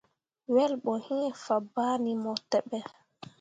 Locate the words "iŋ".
1.17-1.23